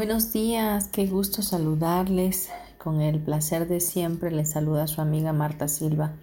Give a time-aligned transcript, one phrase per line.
[0.00, 2.48] Buenos días, qué gusto saludarles.
[2.78, 6.14] Con el placer de siempre les saluda su amiga Marta Silva.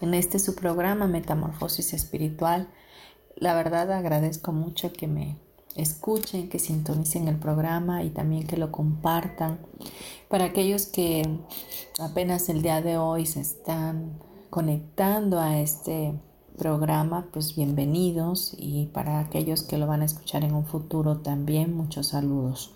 [0.00, 2.70] En este su programa Metamorfosis Espiritual.
[3.36, 5.36] La verdad agradezco mucho que me
[5.76, 9.58] escuchen, que sintonicen el programa y también que lo compartan.
[10.30, 11.40] Para aquellos que
[11.98, 16.14] apenas el día de hoy se están conectando a este
[16.56, 21.76] programa, pues bienvenidos y para aquellos que lo van a escuchar en un futuro también
[21.76, 22.74] muchos saludos.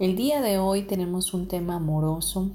[0.00, 2.48] El día de hoy tenemos un tema amoroso,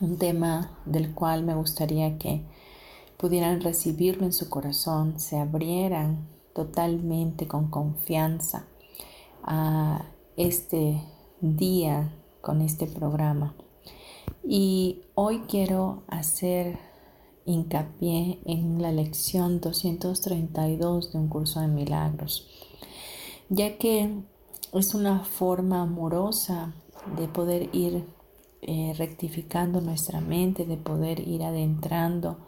[0.00, 2.44] un tema del cual me gustaría que
[3.16, 8.68] pudieran recibirlo en su corazón, se abrieran totalmente con confianza
[9.42, 10.04] a
[10.36, 11.02] este
[11.40, 13.56] día con este programa.
[14.44, 16.78] Y hoy quiero hacer
[17.44, 22.46] hincapié en la lección 232 de un curso de milagros,
[23.48, 24.22] ya que
[24.78, 26.74] es una forma amorosa
[27.16, 28.04] de poder ir
[28.62, 32.38] eh, rectificando nuestra mente, de poder ir adentrando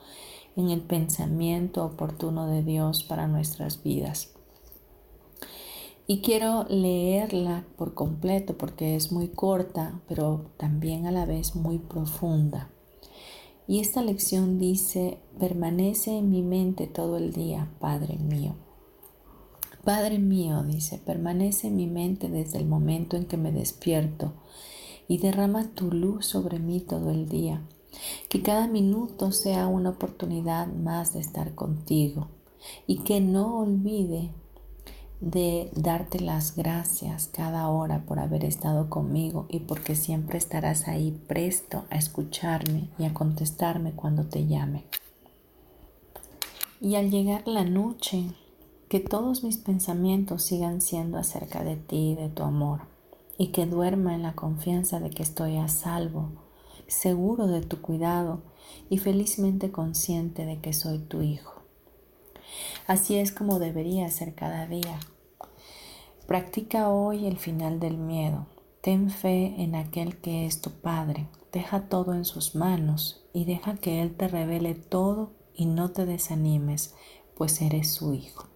[0.57, 4.35] en el pensamiento oportuno de Dios para nuestras vidas.
[6.07, 11.79] Y quiero leerla por completo porque es muy corta, pero también a la vez muy
[11.79, 12.71] profunda.
[13.67, 18.68] Y esta lección dice, permanece en mi mente todo el día, Padre mío.
[19.85, 24.33] Padre mío, dice, permanece en mi mente desde el momento en que me despierto
[25.09, 27.63] y derrama tu luz sobre mí todo el día.
[28.29, 32.29] Que cada minuto sea una oportunidad más de estar contigo
[32.87, 34.31] y que no olvide
[35.21, 41.19] de darte las gracias cada hora por haber estado conmigo y porque siempre estarás ahí
[41.27, 44.85] presto a escucharme y a contestarme cuando te llame.
[46.81, 48.27] Y al llegar la noche,
[48.89, 52.81] que todos mis pensamientos sigan siendo acerca de ti y de tu amor,
[53.37, 56.31] y que duerma en la confianza de que estoy a salvo,
[56.87, 58.41] seguro de tu cuidado
[58.89, 61.53] y felizmente consciente de que soy tu hijo.
[62.87, 64.99] Así es como debería ser cada día.
[66.27, 68.47] Practica hoy el final del miedo.
[68.81, 71.29] Ten fe en aquel que es tu Padre.
[71.53, 76.07] Deja todo en sus manos y deja que Él te revele todo y no te
[76.07, 76.95] desanimes,
[77.37, 78.48] pues eres su hijo.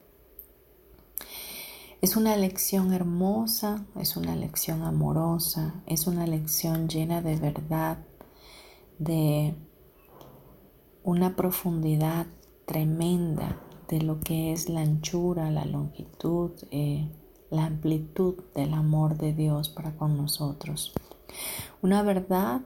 [2.03, 7.99] Es una lección hermosa, es una lección amorosa, es una lección llena de verdad,
[8.99, 9.55] de
[11.05, 12.27] una profundidad
[12.67, 17.09] tremenda de lo que es la anchura, la longitud, eh,
[17.51, 20.93] la amplitud del amor de Dios para con nosotros.
[21.83, 22.63] Una verdad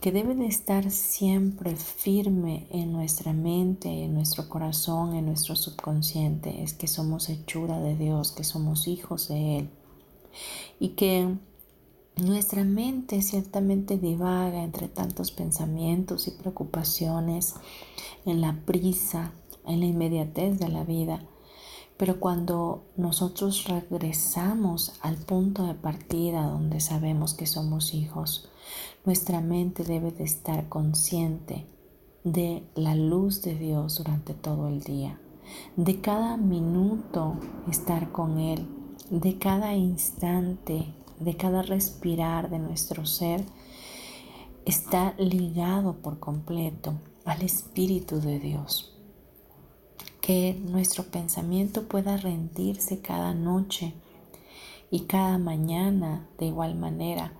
[0.00, 6.62] que debe de estar siempre firme en nuestra mente, en nuestro corazón, en nuestro subconsciente,
[6.62, 9.70] es que somos hechura de Dios, que somos hijos de Él.
[10.80, 11.36] Y que
[12.16, 17.54] nuestra mente ciertamente divaga entre tantos pensamientos y preocupaciones,
[18.24, 19.32] en la prisa,
[19.66, 21.24] en la inmediatez de la vida.
[21.96, 28.48] Pero cuando nosotros regresamos al punto de partida donde sabemos que somos hijos,
[29.04, 31.66] nuestra mente debe de estar consciente
[32.24, 35.18] de la luz de Dios durante todo el día,
[35.76, 37.36] de cada minuto
[37.68, 38.66] estar con Él,
[39.10, 40.86] de cada instante,
[41.18, 43.44] de cada respirar de nuestro ser,
[44.64, 46.94] está ligado por completo
[47.24, 48.96] al Espíritu de Dios.
[50.20, 53.94] Que nuestro pensamiento pueda rendirse cada noche
[54.92, 57.32] y cada mañana de igual manera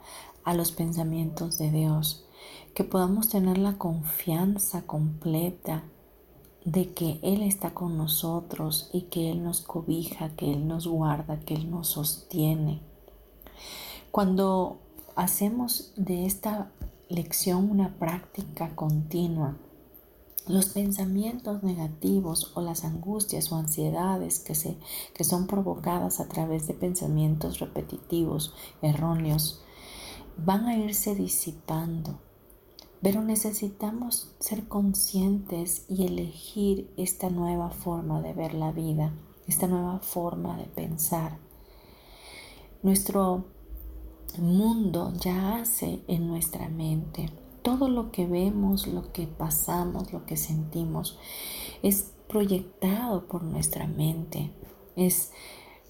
[0.44, 2.25] a los pensamientos de Dios,
[2.75, 5.85] que podamos tener la confianza completa
[6.65, 11.41] de que Él está con nosotros y que Él nos cobija, que Él nos guarda,
[11.41, 12.81] que Él nos sostiene.
[14.11, 14.79] Cuando
[15.17, 16.71] hacemos de esta
[17.09, 19.56] lección una práctica continua,
[20.49, 24.77] los pensamientos negativos o las angustias o ansiedades que, se,
[25.15, 28.53] que son provocadas a través de pensamientos repetitivos,
[28.83, 29.62] erróneos,
[30.37, 32.19] van a irse disipando.
[33.02, 39.12] Pero necesitamos ser conscientes y elegir esta nueva forma de ver la vida,
[39.49, 41.38] esta nueva forma de pensar.
[42.82, 43.44] Nuestro
[44.38, 47.31] mundo ya hace en nuestra mente
[47.62, 51.19] todo lo que vemos, lo que pasamos, lo que sentimos,
[51.82, 54.50] es proyectado por nuestra mente.
[54.96, 55.32] Es,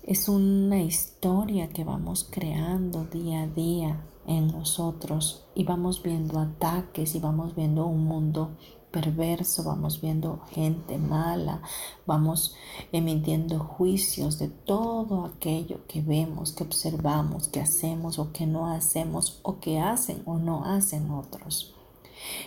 [0.03, 7.15] es una historia que vamos creando día a día en nosotros y vamos viendo ataques
[7.15, 8.57] y vamos viendo un mundo
[8.93, 11.63] perverso, vamos viendo gente mala,
[12.07, 12.55] vamos
[12.93, 19.41] emitiendo juicios de todo aquello que vemos, que observamos, que hacemos o que no hacemos
[19.43, 21.75] o que hacen o no hacen otros.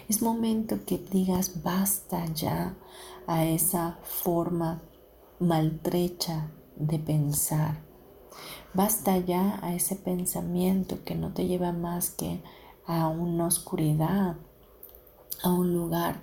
[0.07, 2.75] Es momento que digas basta ya
[3.27, 4.81] a esa forma
[5.39, 7.84] maltrecha de pensar.
[8.75, 12.43] Basta ya a ese pensamiento que no te lleva más que
[12.85, 14.35] a una oscuridad,
[15.41, 16.21] a un lugar,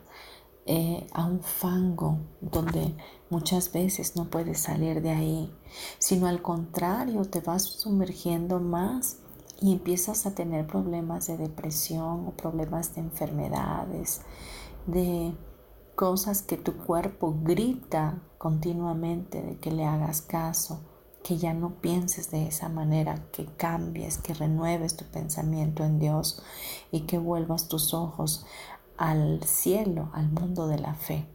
[0.67, 2.95] eh, a un fango donde
[3.31, 5.51] muchas veces no puedes salir de ahí,
[5.99, 9.17] sino al contrario, te vas sumergiendo más
[9.63, 14.21] y empiezas a tener problemas de depresión o problemas de enfermedades,
[14.87, 15.33] de
[15.95, 20.81] cosas que tu cuerpo grita continuamente de que le hagas caso,
[21.23, 26.43] que ya no pienses de esa manera, que cambies, que renueves tu pensamiento en Dios
[26.91, 28.45] y que vuelvas tus ojos
[28.97, 31.27] al cielo, al mundo de la fe.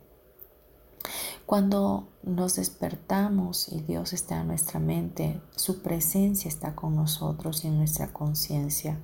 [1.46, 7.68] Cuando nos despertamos y Dios está en nuestra mente, su presencia está con nosotros y
[7.68, 9.00] en nuestra conciencia.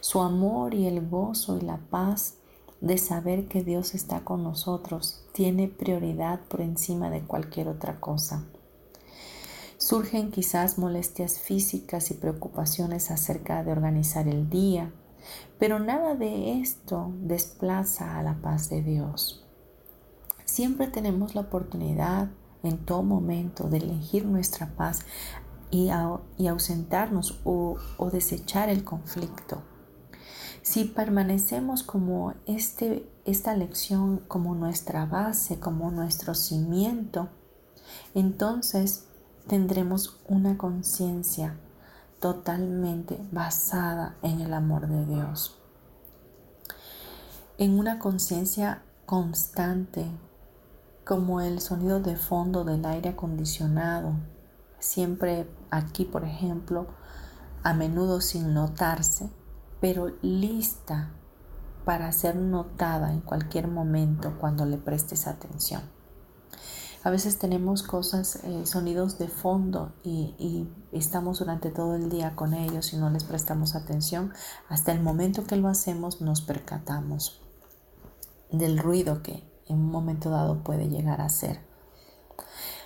[0.00, 2.36] Su amor y el gozo y la paz
[2.80, 8.46] de saber que Dios está con nosotros tiene prioridad por encima de cualquier otra cosa.
[9.92, 14.90] Surgen quizás molestias físicas y preocupaciones acerca de organizar el día,
[15.58, 19.44] pero nada de esto desplaza a la paz de Dios.
[20.46, 22.30] Siempre tenemos la oportunidad
[22.62, 25.00] en todo momento de elegir nuestra paz
[25.70, 29.60] y, ausentarnos o, o desechar el conflicto.
[30.62, 37.28] Si permanecemos como este, esta lección como nuestra base, como nuestro cimiento,
[38.14, 39.08] entonces
[39.46, 41.56] tendremos una conciencia
[42.20, 45.58] totalmente basada en el amor de Dios.
[47.58, 50.06] En una conciencia constante,
[51.04, 54.14] como el sonido de fondo del aire acondicionado,
[54.78, 56.86] siempre aquí, por ejemplo,
[57.62, 59.30] a menudo sin notarse,
[59.80, 61.10] pero lista
[61.84, 65.82] para ser notada en cualquier momento cuando le prestes atención.
[67.04, 72.52] A veces tenemos cosas, eh, sonidos de fondo y, estamos durante todo el día con
[72.52, 74.32] ellos y no les prestamos atención.
[74.68, 77.40] Hasta el momento que lo hacemos nos percatamos
[78.50, 81.60] del ruido que en un momento dado puede llegar a ser.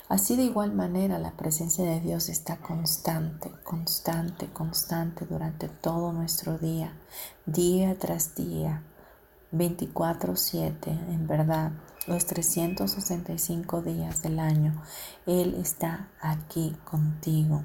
[0.08, 6.58] Así de igual manera la presencia de Dios está constante, constante, constante durante todo nuestro
[6.58, 6.96] día,
[7.44, 8.84] día tras día,
[9.50, 11.72] 24/7, en verdad
[12.06, 14.81] los 365 días del año.
[15.27, 17.65] Él está aquí contigo.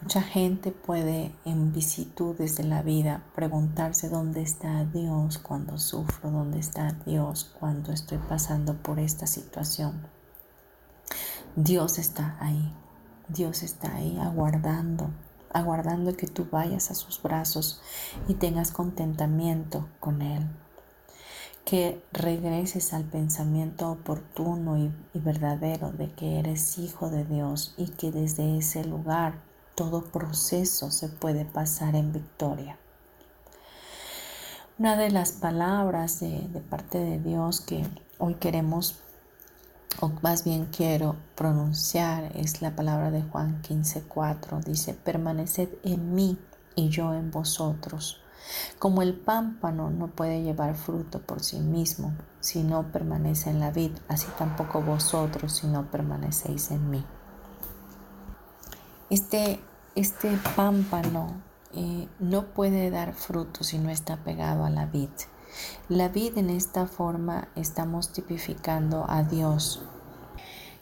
[0.00, 6.60] Mucha gente puede en vicitudes de la vida preguntarse dónde está Dios cuando sufro, dónde
[6.60, 10.06] está Dios cuando estoy pasando por esta situación.
[11.56, 12.72] Dios está ahí,
[13.28, 15.10] Dios está ahí aguardando,
[15.52, 17.82] aguardando que tú vayas a sus brazos
[18.28, 20.48] y tengas contentamiento con Él
[21.68, 28.10] que regreses al pensamiento oportuno y, verdadero de que eres hijo de Dios y que
[28.10, 29.34] desde ese lugar
[29.74, 32.78] todo proceso se puede pasar en victoria.
[34.78, 37.84] Una de las palabras de, de parte de Dios que
[38.16, 39.00] hoy queremos,
[40.00, 44.64] o más bien quiero pronunciar, es la palabra de Juan 15:4.
[44.64, 46.38] Dice, permaneced en mí
[46.76, 48.22] y yo en vosotros
[48.78, 53.70] como el pámpano no puede llevar fruto por sí mismo si no permanece en la
[53.70, 57.04] vid, así tampoco vosotros si no permanecéis en mí.
[59.10, 59.60] Este,
[59.94, 61.42] este pámpano
[61.74, 65.10] eh, no puede dar fruto si no está pegado a la vid.
[65.88, 69.82] La vid en esta forma estamos tipificando a Dios.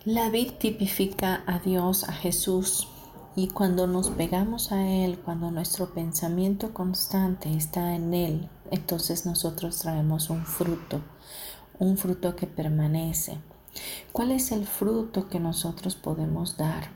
[0.05, 2.89] La vid tipifica a Dios, a Jesús,
[3.39, 9.79] Y cuando nos pegamos a Él, cuando nuestro pensamiento constante está en Él, entonces nosotros
[9.79, 11.03] traemos un fruto,
[11.79, 13.37] un fruto que permanece.
[14.11, 16.89] ¿Cuál es el fruto que nosotros podemos dar?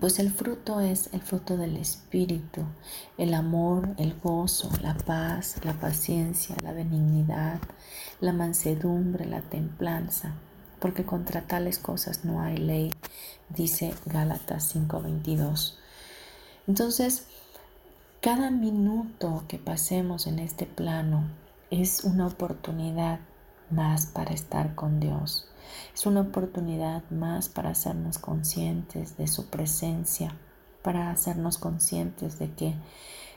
[0.00, 2.62] Pues el fruto es el fruto del Espíritu,
[3.18, 7.60] el amor, el gozo, la paz, la paciencia, la benignidad,
[8.22, 10.36] la mansedumbre, la templanza
[10.80, 12.94] porque contra tales cosas no hay ley,
[13.48, 15.78] dice Gálatas 5:22.
[16.66, 17.26] Entonces,
[18.20, 21.24] cada minuto que pasemos en este plano
[21.70, 23.20] es una oportunidad
[23.70, 25.48] más para estar con Dios.
[25.94, 30.34] Es una oportunidad más para hacernos conscientes de su presencia,
[30.82, 32.74] para hacernos conscientes de que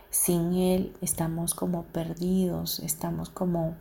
[0.10, 3.76] sin Él estamos como perdidos, estamos como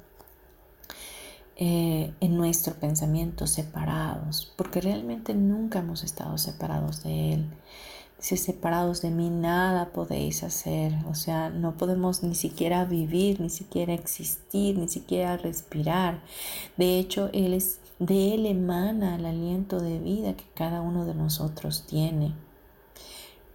[1.63, 7.51] eh, en nuestro pensamiento separados, porque realmente nunca hemos estado separados de Él.
[8.19, 13.51] Si separados de mí nada podéis hacer, o sea, no podemos ni siquiera vivir, ni
[13.51, 16.23] siquiera existir, ni siquiera respirar.
[16.79, 21.15] De hecho, Él es, de Él emana el aliento de vida que cada uno de
[21.15, 22.33] nosotros tiene.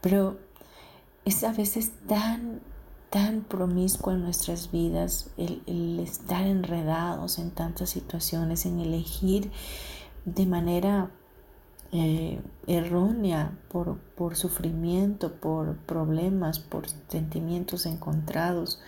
[0.01, 0.37] Pero
[1.25, 2.61] es a veces tan
[3.15, 9.51] tan promiscuo en nuestras vidas, el, estar enredados en tantas situaciones, en elegir
[10.25, 11.11] de manera
[11.93, 18.81] eh, errónea por, por sufrimiento, por problemas, por sentimientos encontrados,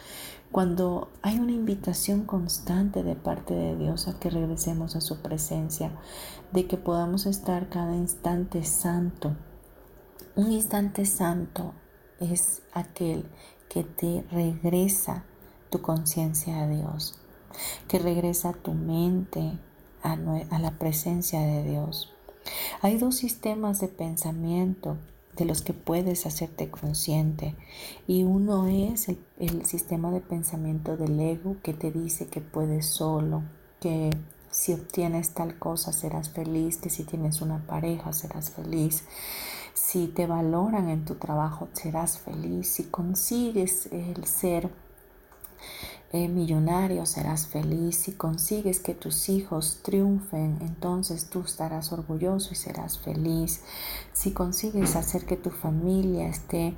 [0.52, 5.94] cuando hay una invitación constante de parte de Dios a que regresemos a su presencia,
[6.52, 9.38] de que podamos estar cada instante santo.
[10.36, 11.74] Un instante santo
[12.20, 13.26] es aquel
[13.78, 15.24] que te regresa
[15.70, 17.20] tu conciencia a Dios,
[17.88, 19.60] que regresa tu mente
[20.02, 22.12] a, la presencia de Dios.
[22.82, 24.98] Hay dos sistemas de pensamiento
[25.36, 27.56] de los que puedes hacerte consciente.
[28.08, 32.88] Y uno es el, el, sistema de pensamiento del ego que te dice que puedes
[32.88, 33.44] solo,
[33.80, 34.10] que
[34.50, 39.04] si obtienes tal cosa serás feliz, que si tienes una pareja serás feliz,
[39.78, 42.68] si te valoran en tu trabajo, serás feliz.
[42.68, 44.72] Si consigues el ser
[46.12, 47.96] eh, millonario, serás feliz.
[47.96, 53.62] Si consigues que tus hijos triunfen, entonces tú estarás orgulloso y serás feliz.
[54.14, 56.74] Si consigues hacer que tu familia esté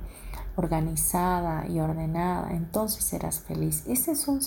[0.56, 3.82] organizada y ordenada, entonces serás feliz.
[3.86, 4.40] Ese es un,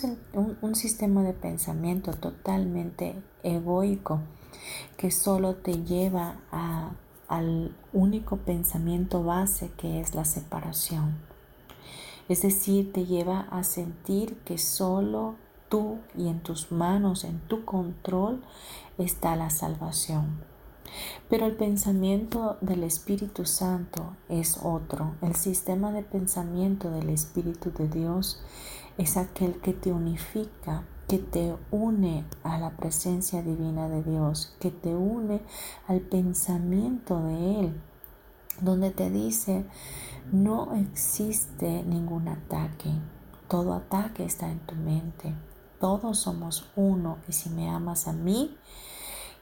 [0.61, 4.21] un sistema de pensamiento totalmente egoico
[4.95, 6.91] que solo te lleva a
[7.33, 11.15] al único pensamiento base que es la separación.
[12.29, 15.33] Es decir, te lleva a sentir que solo
[15.67, 18.43] tú y en tus manos, en tu control,
[18.99, 20.41] está la salvación.
[21.27, 25.15] Pero el pensamiento del Espíritu Santo es otro.
[25.23, 28.39] El sistema de pensamiento del Espíritu de Dios
[28.99, 30.83] es aquel que te unifica
[31.13, 35.43] que te une a la presencia divina de Dios, que te une
[35.87, 37.81] al pensamiento de Él,
[38.61, 39.63] donde te dice,
[40.31, 42.89] no existe ningún ataque,
[43.47, 45.35] todo ataque está en tu mente,
[45.79, 48.57] todos somos uno y si me amas a mí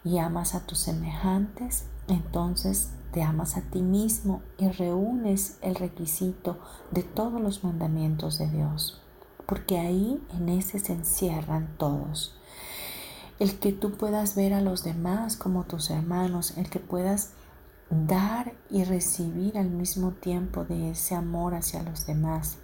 [0.04, 6.60] y amas a tus semejantes, entonces te amas a ti mismo y reúnes el requisito
[6.92, 9.01] de todos los mandamientos de Dios
[9.52, 12.34] porque ahí en ese se encierran todos.
[13.38, 17.32] El que tú puedas ver a los demás como tus hermanos, el que puedas
[17.90, 22.60] dar y recibir al mismo tiempo de ese amor hacia los demás.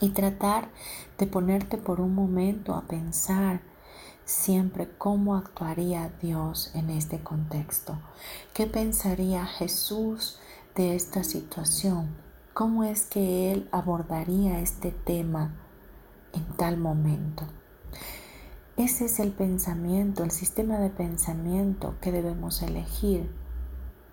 [0.00, 0.68] Y tratar
[1.18, 3.60] de ponerte por un momento a pensar
[4.24, 7.98] siempre cómo actuaría Dios en este contexto.
[8.54, 10.38] ¿Qué pensaría Jesús
[10.76, 12.14] de esta situación?
[12.54, 15.56] ¿Cómo es que Él abordaría este tema
[16.32, 17.44] en tal momento.
[18.76, 23.30] Ese es el pensamiento, el sistema de pensamiento que debemos elegir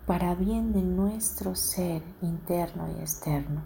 [0.05, 3.63] para bien de nuestro ser interno y externo.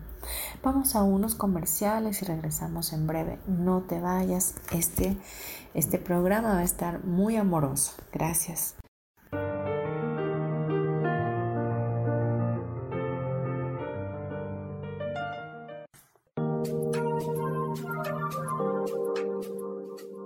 [0.63, 3.39] Vamos a unos comerciales y regresamos en breve.
[3.47, 5.17] No te vayas, este,
[5.73, 7.93] este programa va a estar muy amoroso.
[8.11, 8.75] Gracias.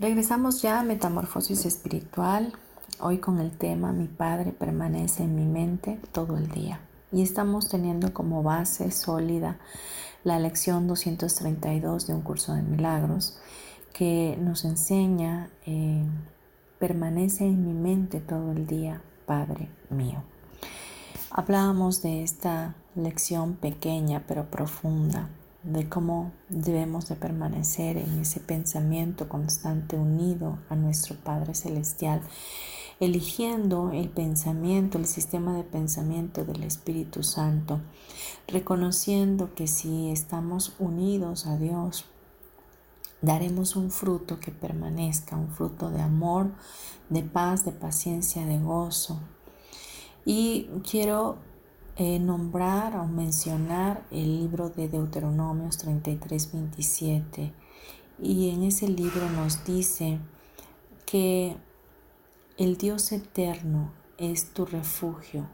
[0.00, 2.54] Regresamos ya a Metamorfosis Espiritual,
[3.00, 6.80] hoy con el tema Mi Padre permanece en mi mente todo el día.
[7.12, 9.58] Y estamos teniendo como base sólida
[10.24, 13.38] la lección 232 de un curso de milagros
[13.92, 16.02] que nos enseña, eh,
[16.78, 20.22] permanece en mi mente todo el día, Padre mío.
[21.30, 25.28] Hablábamos de esta lección pequeña pero profunda
[25.62, 32.22] de cómo debemos de permanecer en ese pensamiento constante unido a nuestro Padre Celestial,
[32.98, 37.80] eligiendo el pensamiento, el sistema de pensamiento del Espíritu Santo,
[38.48, 42.04] reconociendo que si estamos unidos a Dios,
[43.22, 46.50] daremos un fruto que permanezca, un fruto de amor,
[47.10, 49.20] de paz, de paciencia, de gozo.
[50.24, 51.38] Y quiero
[52.02, 57.52] eh, nombrar o mencionar el libro de Deuteronomios 33, 27.
[58.18, 60.18] Y en ese libro nos dice
[61.04, 61.58] que
[62.56, 65.46] el Dios eterno es tu refugio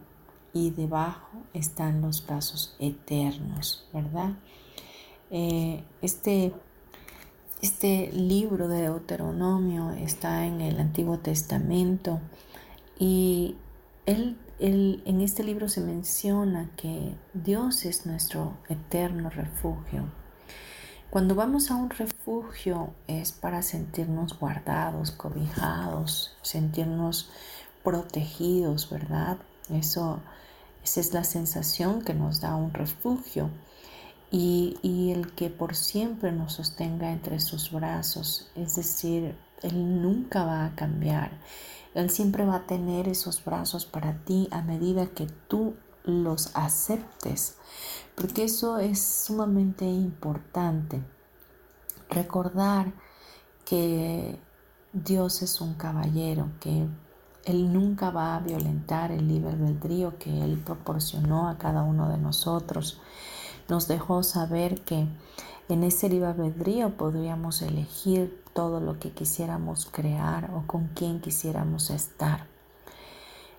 [0.53, 4.35] y debajo están los brazos eternos, ¿verdad?
[5.33, 6.53] Eh, este,
[7.61, 12.21] este libro de Deuteronomio está en el Antiguo Testamento
[13.01, 13.57] y
[14.07, 20.07] él en este libro se menciona que Dios es nuestro eterno refugio.
[21.11, 27.31] Cuando vamos a un refugio es para sentirnos guardados, cobijados, sentirnos
[27.85, 29.39] protegidos, ¿verdad?
[29.71, 30.21] Eso,
[30.83, 33.51] esa es la sensación que nos da un refugio.
[34.33, 40.67] Y, el que por siempre nos sostenga entre sus brazos, es decir, Él nunca va
[40.67, 41.31] a cambiar.
[41.97, 47.57] Él siempre va a tener esos brazos para ti a medida que tú los aceptes,
[48.15, 51.03] porque eso es sumamente importante.
[52.11, 52.93] Recordar
[53.65, 54.39] que
[54.93, 56.87] Dios es un caballero, que
[57.47, 62.19] Él nunca va a violentar el libre albedrío que Él proporcionó a cada uno de
[62.19, 63.01] nosotros.
[63.71, 65.09] Nos dejó saber que
[65.69, 72.47] en ese libre podríamos elegir todo lo que quisiéramos crear o con quien quisiéramos estar.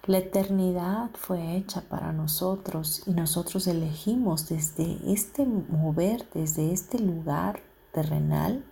[0.05, 7.59] La eternidad fue hecha para nosotros y nosotros elegimos desde este mover, desde este lugar
[7.91, 8.63] terrenal,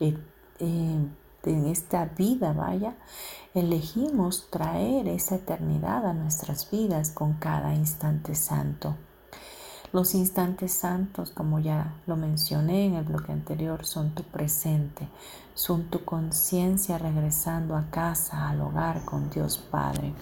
[0.00, 0.16] eh,
[0.58, 1.06] eh,
[1.44, 2.94] en esta vida, vaya,
[3.54, 8.96] elegimos traer esa eternidad a nuestras vidas con cada instante santo.
[9.92, 15.08] Los instantes santos, como ya lo mencioné en el bloque anterior, son tu presente,
[15.54, 20.12] son tu conciencia regresando a casa, al hogar con Dios Padre.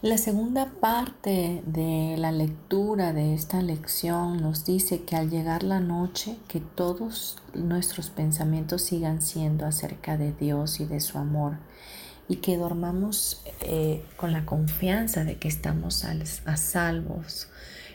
[0.00, 5.80] La segunda parte de la lectura de esta lección nos dice que al llegar la
[5.80, 11.56] noche, que todos nuestros pensamientos sigan siendo acerca de Dios y de su amor
[12.28, 17.48] y que dormamos eh, con la confianza de que estamos a salvos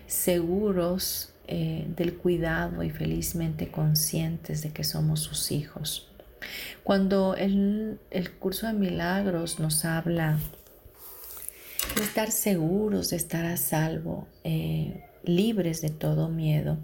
[0.07, 6.09] seguros eh, del cuidado y felizmente conscientes de que somos sus hijos.
[6.83, 7.99] Cuando el,
[8.39, 10.39] curso de milagros nos habla
[11.95, 16.77] de estar seguros, de estar a salvo, eh, libres de todo miedo,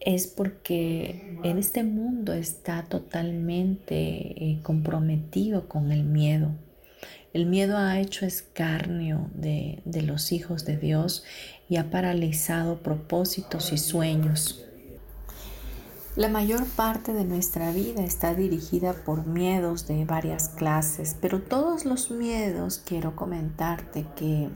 [0.00, 6.50] es porque en este mundo está totalmente eh, comprometido con el miedo.
[7.32, 11.24] El miedo ha hecho escarnio de, los hijos de Dios
[11.68, 14.66] y ha paralizado propósitos y sueños.
[16.14, 21.86] La mayor parte de nuestra vida está dirigida por miedos de varias clases, pero todos
[21.86, 24.50] los miedos quiero comentarte que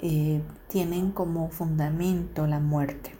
[0.00, 3.16] eh, tienen como fundamento la muerte.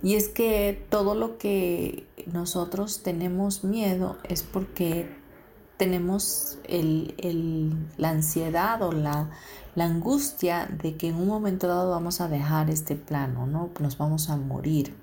[0.00, 5.21] Y es que todo lo que nosotros tenemos miedo es porque
[5.82, 6.58] tenemos
[7.96, 9.30] la ansiedad o la,
[9.74, 13.70] la, angustia de que en un momento dado vamos a dejar este plano, ¿no?
[13.80, 14.94] Nos vamos a morir.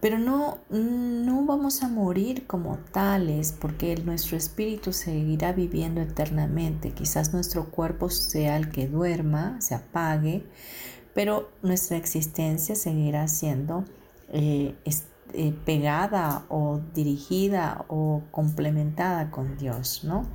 [0.00, 6.92] Pero no, no vamos a morir como tales porque nuestro espíritu seguirá viviendo eternamente.
[6.92, 10.46] Quizás nuestro cuerpo sea el que duerma, se apague,
[11.14, 13.84] pero nuestra existencia seguirá siendo
[14.28, 14.76] eh,
[15.32, 20.26] eh, pegada o dirigida o complementada con Dios, ¿no?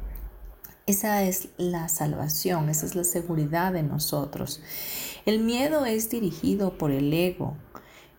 [0.88, 4.62] Esa es la salvación, esa es la seguridad de nosotros.
[5.26, 7.56] El miedo es dirigido por el ego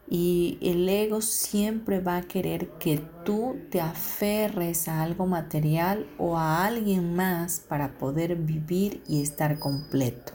[0.08, 6.36] y el ego siempre va a querer que tú te aferres a algo material o
[6.36, 10.32] a alguien más para poder vivir y estar completo.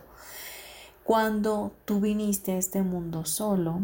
[1.06, 3.82] Cuando tú viniste a este mundo solo,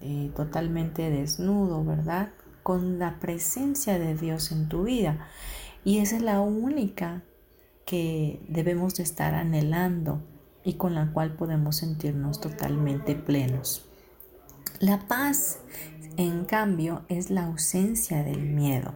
[0.00, 2.30] eh, totalmente desnudo, ¿verdad?
[2.62, 5.28] Con la presencia de Dios en tu vida.
[5.84, 7.22] Y esa es la única
[7.84, 10.22] que debemos de estar anhelando
[10.64, 13.86] y con la cual podemos sentirnos totalmente plenos.
[14.80, 15.58] La paz,
[16.16, 18.94] en cambio, es la ausencia del miedo.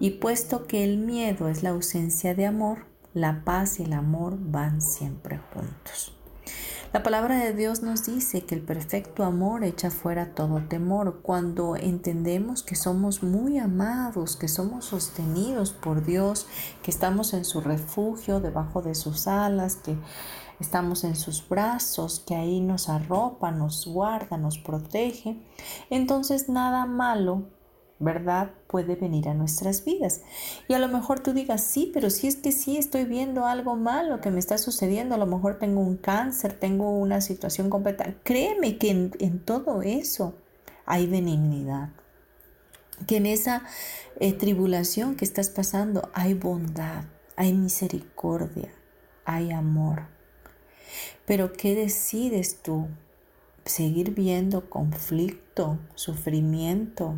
[0.00, 4.36] Y puesto que el miedo es la ausencia de amor, la paz y el amor
[4.38, 6.16] van siempre juntos.
[6.92, 11.74] La palabra de Dios nos dice que el perfecto amor echa fuera todo temor cuando
[11.74, 16.46] entendemos que somos muy amados, que somos sostenidos por Dios,
[16.82, 19.96] que estamos en su refugio, debajo de sus alas, que
[20.60, 25.40] estamos en sus brazos, que ahí nos arropa, nos guarda, nos protege.
[25.88, 27.44] Entonces nada malo
[28.02, 28.50] ¿verdad?
[28.66, 30.22] Puede venir a nuestras vidas.
[30.68, 33.76] Y a lo mejor tú digas, sí, pero si es que sí estoy viendo algo
[33.76, 38.14] malo que me está sucediendo, a lo mejor tengo un cáncer, tengo una situación completa.
[38.24, 40.34] Créeme que en, todo eso
[40.84, 41.90] hay benignidad.
[43.06, 43.62] Que en esa
[44.18, 47.04] eh, tribulación que estás pasando hay bondad,
[47.36, 48.72] hay misericordia,
[49.24, 50.08] hay amor.
[51.24, 52.88] Pero ¿qué decides tú?
[53.64, 57.16] ¿Seguir viendo conflicto, sufrimiento,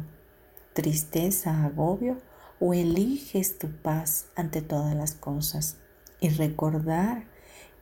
[0.75, 2.21] tristeza, agobio,
[2.61, 5.79] o eliges tu paz ante todas las cosas
[6.21, 7.25] y recordar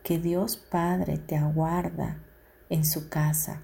[0.03, 2.19] que Dios Padre te aguarda
[2.69, 3.63] en su casa,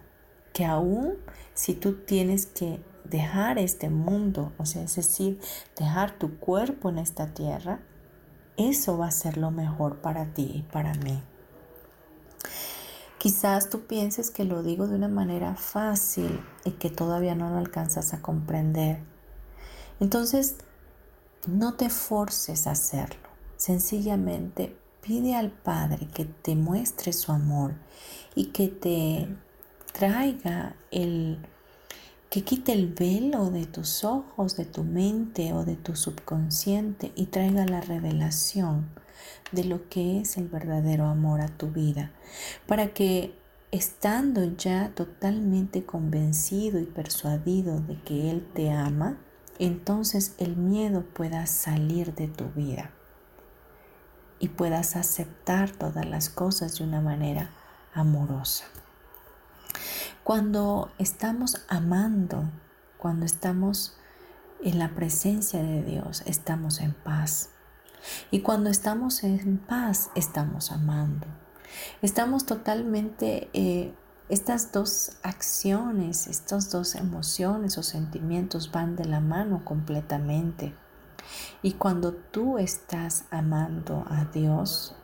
[0.53, 1.15] que aún
[1.55, 5.41] si tú tienes que dejar este mundo, o sea, es decir,
[5.79, 7.81] dejar tu cuerpo en esta tierra,
[8.57, 11.23] eso va a ser lo mejor para ti y para mí.
[13.19, 17.59] Quizás tú pienses que lo digo de una manera fácil y que todavía no lo
[17.59, 19.01] alcanzas a comprender.
[20.01, 20.57] Entonces,
[21.47, 23.29] no te forces a hacerlo.
[23.57, 27.75] Sencillamente pide al Padre que te muestre su amor
[28.35, 29.29] y que te
[29.93, 31.39] traiga el
[32.31, 37.27] que quite el velo de tus ojos, de tu mente o de tu subconsciente y
[37.27, 38.91] traiga la revelación
[39.51, 42.11] de lo que es el verdadero amor a tu vida,
[42.67, 43.35] para que
[43.71, 49.19] estando ya totalmente convencido y persuadido de que Él te ama,
[49.59, 52.91] entonces el miedo pueda salir de tu vida
[54.39, 57.51] y puedas aceptar todas las cosas de una manera
[57.93, 58.65] amorosa.
[60.23, 62.45] Cuando estamos amando,
[62.99, 63.97] cuando estamos
[64.63, 67.51] en la presencia de Dios, estamos en paz.
[68.31, 71.27] Y cuando estamos en paz, estamos amando.
[72.03, 73.95] Estamos totalmente eh,
[74.29, 80.75] estas dos acciones, estas dos emociones o sentimientos van de la mano completamente.
[81.63, 84.95] Y cuando tú estás amando a Dios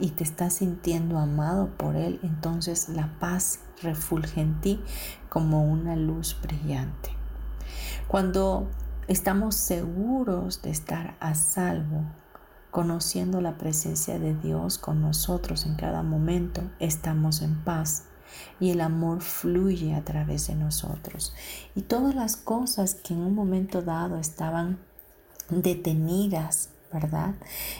[0.00, 4.80] y, te estás sintiendo amado por Él, entonces la paz refulge en ti
[5.28, 7.10] como una luz brillante.
[8.06, 8.68] Cuando
[9.08, 12.04] estamos seguros de estar a salvo,
[12.70, 18.04] conociendo la presencia de Dios con nosotros en cada momento, estamos en paz
[18.60, 21.34] y el amor fluye a través de nosotros.
[21.74, 24.78] Y todas las cosas que en un momento dado estaban
[25.50, 27.34] detenidas, ¿verdad?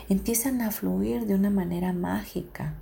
[0.08, 2.74] Empiezan a fluir de una manera mágica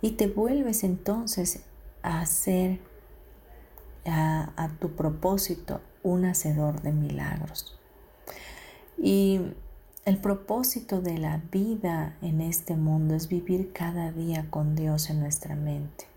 [0.00, 1.64] y te vuelves entonces
[2.02, 2.80] a hacer
[4.04, 7.78] a, a tu propósito un hacedor de milagros.
[8.98, 9.40] Y
[10.04, 15.20] el propósito de la vida en este mundo es vivir cada día con Dios en
[15.20, 16.11] nuestra mente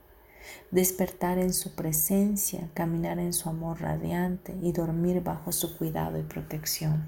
[0.72, 6.24] despertar en su presencia, caminar en su amor radiante y dormir bajo su cuidado y
[6.24, 7.06] protección.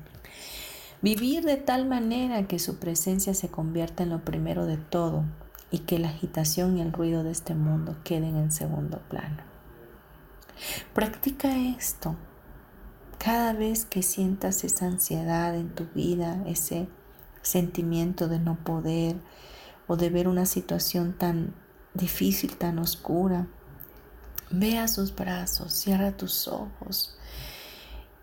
[1.02, 5.24] Vivir de tal manera que su presencia se convierta en lo primero de todo,
[5.72, 9.44] y que la agitación y el ruido de este mundo queden en segundo plano.
[10.94, 12.16] Practica esto
[13.18, 16.88] cada vez que sientas esa ansiedad en tu vida, ese
[17.42, 19.18] sentimiento de no poder
[19.88, 21.54] o de ver una situación tan
[21.98, 23.48] difícil, tan oscura.
[24.50, 27.18] Ve a sus brazos, cierra tus ojos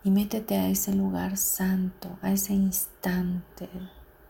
[0.04, 3.68] y métete a ese lugar santo, a ese instante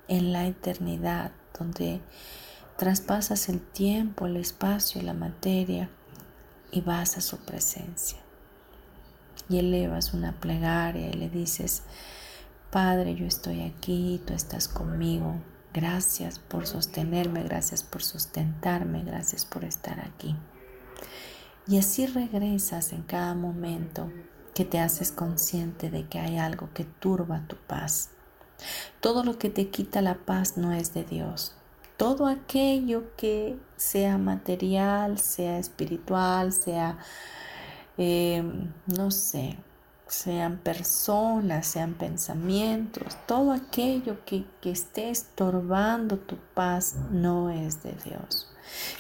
[0.09, 2.01] en la eternidad donde
[2.77, 5.89] traspasas el tiempo, el espacio, la materia
[6.71, 8.19] y vas a su presencia.
[9.49, 11.83] Y elevas una plegaria y le dices,
[12.71, 15.37] Padre, yo estoy aquí, tú estás conmigo.
[15.75, 20.37] Gracias por sostenerme, gracias por sustentarme, gracias por estar aquí.
[21.67, 24.13] Y así regresas en cada momento
[24.55, 28.11] que te haces consciente de que hay algo que turba tu paz.
[29.01, 31.57] Todo lo que te quita la paz no es de Dios.
[31.97, 36.99] Todo aquello que sea material, sea espiritual, sea,
[37.99, 38.45] eh,
[38.87, 39.59] no sé,
[40.07, 47.93] sean personas, sean pensamientos, todo aquello que, que esté estorbando tu paz no es de
[48.05, 48.51] Dios.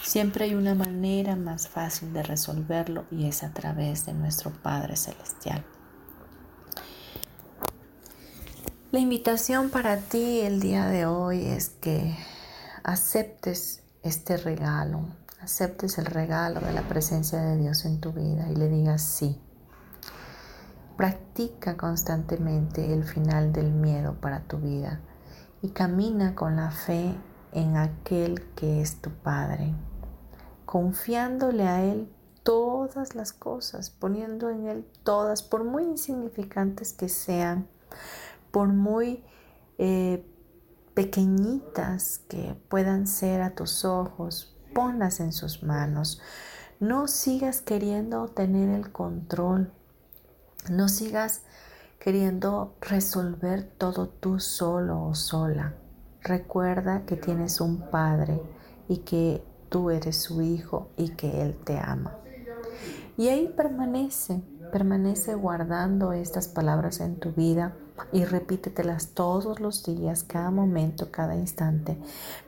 [0.03, 4.97] Siempre hay una manera más fácil de resolverlo y es a través de nuestro Padre
[4.97, 5.65] Celestial.
[8.93, 12.17] La invitación para ti el día de hoy es que
[12.85, 15.09] aceptes este regalo,
[15.41, 19.41] aceptes el regalo de la presencia de Dios en tu vida y le digas sí.
[20.97, 25.01] Practica constantemente el final del miedo para tu vida
[25.61, 27.15] y camina con la fe
[27.53, 29.75] en aquel que es tu Padre,
[30.67, 32.09] confiándole a Él
[32.45, 37.67] todas las cosas, poniendo en Él todas, por muy insignificantes que sean,
[38.53, 39.25] por muy
[39.79, 40.25] eh,
[40.95, 46.21] pequeñitas que puedan ser a tus ojos, ponlas en sus manos.
[46.79, 49.73] No sigas queriendo tener el control
[50.71, 51.43] no sigas
[51.99, 55.75] queriendo resolver todo tú solo o sola.
[56.23, 58.41] Recuerda que tienes un padre
[58.89, 62.19] y que tú eres su hijo y que Él te ama.
[63.17, 67.77] Y ahí permanece, permanece guardando estas palabras en tu vida
[68.13, 71.99] y repítetelas todos los días, cada momento, cada instante,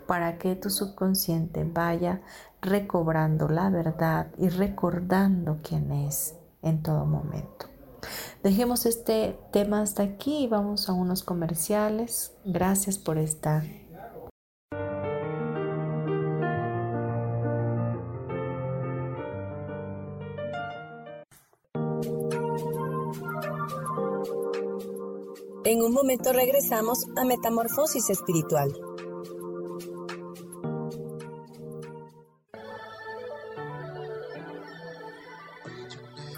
[0.07, 2.21] para que tu subconsciente vaya
[2.61, 7.76] recobrando la verdad y recordando quién es en todo momento.
[8.47, 12.33] Dejemos este tema hasta aquí y vamos a unos comerciales.
[12.45, 13.65] Gracias por estar.
[25.65, 28.73] En un momento regresamos a Metamorfosis Espiritual.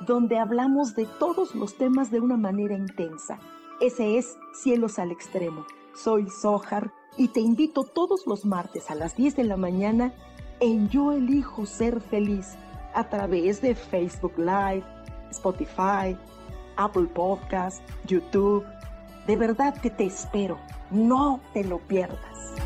[0.00, 3.38] donde hablamos de todos los temas de una manera intensa.
[3.80, 5.66] Ese es Cielos al Extremo.
[5.94, 10.12] Soy Sohar y te invito todos los martes a las 10 de la mañana
[10.60, 12.56] en Yo Elijo Ser Feliz
[12.94, 14.84] a través de Facebook Live,
[15.30, 16.16] Spotify,
[16.76, 18.64] Apple Podcast, YouTube.
[19.26, 20.58] De verdad que te espero.
[20.90, 22.65] No te lo pierdas.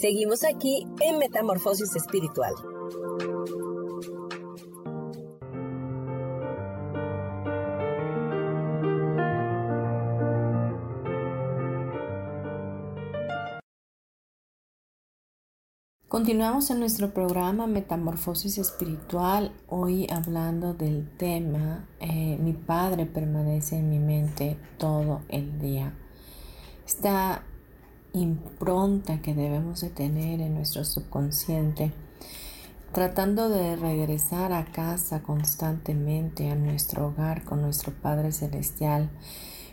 [0.00, 2.54] Seguimos aquí en Metamorfosis Espiritual.
[16.06, 23.90] Continuamos en nuestro programa Metamorfosis Espiritual, hoy hablando del tema eh, Mi Padre permanece en
[23.90, 25.92] mi mente todo el día.
[26.86, 27.42] Esta
[28.12, 31.92] impronta que debemos de tener en nuestro subconsciente,
[32.92, 39.10] tratando de regresar a casa constantemente, a nuestro hogar con nuestro Padre Celestial.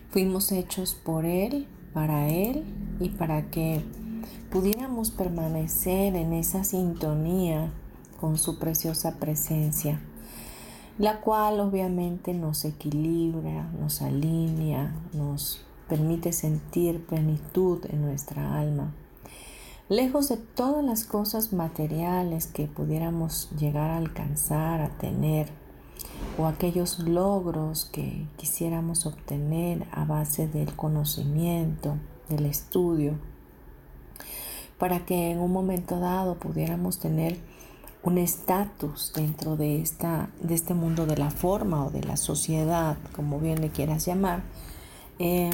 [0.10, 2.64] Fuimos hechos por Él, para Él
[3.00, 3.84] y para que
[4.52, 7.72] pudiéramos permanecer en esa sintonía
[8.20, 10.00] con su preciosa presencia,
[10.98, 18.94] la cual obviamente nos equilibra, nos alinea, nos permite sentir plenitud en nuestra alma.
[19.88, 25.48] Lejos de todas las cosas materiales que pudiéramos llegar a alcanzar, a tener,
[26.38, 31.98] o aquellos logros que quisiéramos obtener a base del conocimiento,
[32.30, 33.14] del estudio,
[34.80, 37.40] para que en un momento dado pudiéramos tener
[38.04, 42.98] un estatus dentro de, esta, de este mundo de la forma o de la sociedad,
[43.16, 44.44] como bien le quieras llamar,
[45.20, 45.50] eh,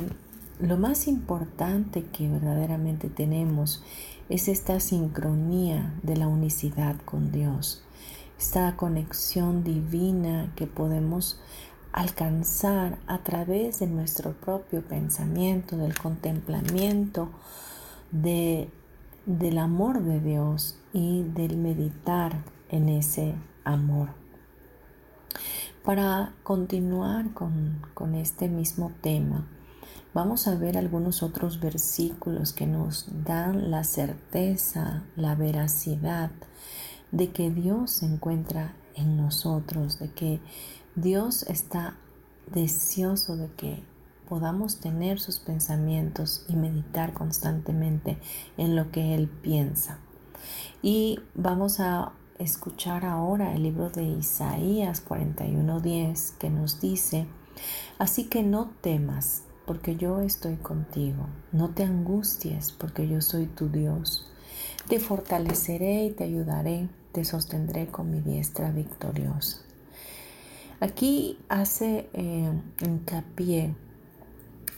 [0.59, 3.83] lo más importante que verdaderamente tenemos
[4.29, 7.83] es esta sincronía de la unicidad con Dios,
[8.39, 11.39] esta conexión divina que podemos
[11.91, 17.29] alcanzar a través de nuestro propio pensamiento, del contemplamiento,
[18.11, 18.69] de
[19.25, 24.09] del amor de Dios y del meditar en ese amor.
[25.83, 29.47] Para continuar con, con, este mismo tema,
[30.13, 36.29] vamos a ver algunos otros versículos que nos dan la certeza, la veracidad
[37.11, 40.39] de que Dios se encuentra en nosotros, de que
[40.95, 41.95] Dios está
[42.53, 43.83] deseoso de que
[44.29, 48.17] podamos tener sus pensamientos y meditar constantemente
[48.57, 49.97] en lo que Él piensa.
[50.81, 57.25] Y vamos a escuchar ahora el libro de Isaías 41:10 que nos dice,
[57.97, 63.69] así que no temas, porque yo estoy contigo, no te angusties, porque yo soy tu
[63.69, 64.27] Dios.
[64.87, 69.57] Te fortaleceré y te ayudaré, te sostendré con mi diestra victoriosa.
[70.79, 72.51] Aquí hace eh,
[72.81, 73.75] hincapié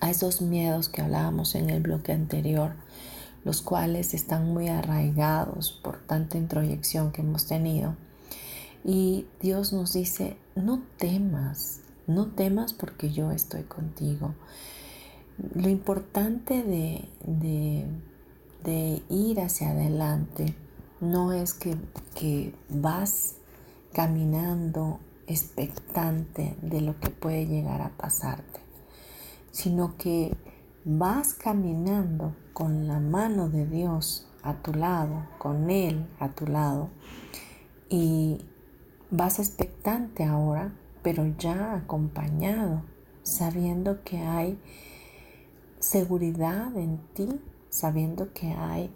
[0.02, 2.74] a esos miedos que hablábamos en el bloque anterior,
[3.44, 7.96] los cuales están muy arraigados por tanta introyección que hemos tenido.
[8.84, 14.36] Y Dios nos dice, no temas, no temas porque yo estoy contigo.
[15.56, 17.08] Lo importante de,
[18.64, 20.56] de, ir hacia adelante
[21.02, 21.76] no es que,
[22.14, 23.36] que vas
[23.94, 28.64] caminando expectante de lo que puede llegar a pasarte
[29.54, 30.36] sino que
[30.84, 36.90] vas caminando con la mano de Dios a tu lado, con Él a tu lado,
[37.90, 38.46] y
[39.10, 42.84] vas expectante ahora, pero ya acompañado,
[43.24, 44.60] sabiendo que hay
[45.80, 48.90] seguridad en ti, sabiendo que hay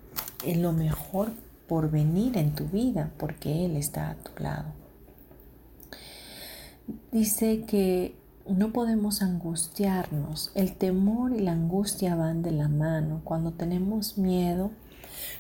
[0.56, 1.32] lo mejor
[1.68, 4.74] por venir en tu vida, porque Él está a tu lado.
[7.12, 8.16] Dice que
[8.50, 10.52] no podemos angustiarnos.
[10.56, 13.22] El temor y la angustia van de la mano.
[13.24, 14.72] Cuando tenemos miedo,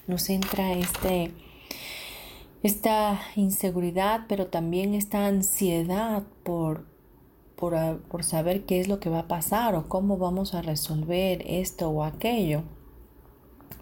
[0.08, 1.34] nos entra este,
[2.63, 6.86] esta inseguridad, pero también esta ansiedad por,
[7.56, 11.43] por, por saber qué es lo que va a pasar o cómo vamos a resolver
[11.48, 12.63] esto o aquello.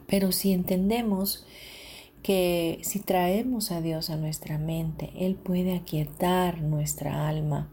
[0.08, 1.46] Pero si entendemos
[2.22, 7.70] que si traemos a Dios a nuestra mente, Él puede aquietar nuestra alma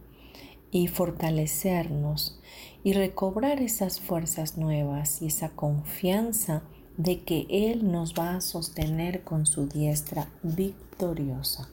[0.73, 2.41] y fortalecernos
[2.83, 6.63] y recobrar esas fuerzas nuevas y esa confianza
[6.97, 11.69] de que Él nos va a sostener con su diestra victoriosa,